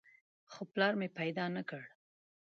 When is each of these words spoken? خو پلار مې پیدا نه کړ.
خو 0.51 0.61
پلار 0.73 0.93
مې 0.99 1.07
پیدا 1.19 1.45
نه 1.55 1.61
کړ. 1.69 1.83